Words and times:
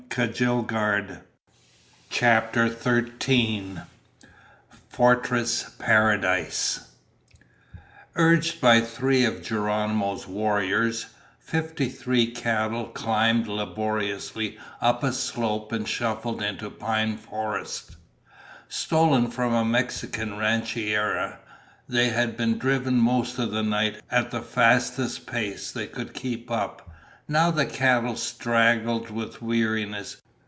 CHAPTER 2.09 2.67
THIRTEEN 2.69 3.83
Fortress 4.89 5.69
Paradise 5.79 6.89
Urged 8.15 8.59
by 8.59 8.81
three 8.81 9.23
of 9.23 9.41
Geronimo's 9.41 10.27
warriors, 10.27 11.05
fifty 11.39 11.87
three 11.87 12.27
cattle 12.29 12.87
climbed 12.87 13.47
laboriously 13.47 14.57
up 14.81 15.01
a 15.01 15.13
slope 15.13 15.71
and 15.71 15.87
shuffled 15.87 16.43
into 16.43 16.69
pine 16.69 17.15
forest. 17.15 17.95
Stolen 18.67 19.31
from 19.31 19.53
a 19.53 19.63
Mexican 19.63 20.37
rancheria, 20.37 21.39
they 21.87 22.09
had 22.09 22.35
been 22.35 22.57
driven 22.57 22.97
most 22.97 23.39
of 23.39 23.51
the 23.51 23.63
night 23.63 24.01
at 24.11 24.29
the 24.31 24.41
fastest 24.41 25.25
pace 25.25 25.71
they 25.71 25.87
could 25.87 26.13
keep 26.13 26.51
up. 26.51 26.89
Now 27.27 27.49
the 27.49 27.65
cattle 27.65 28.17
staggered 28.17 29.09
with 29.09 29.41
weariness. 29.41 30.17